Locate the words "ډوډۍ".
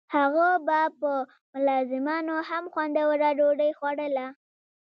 3.39-3.71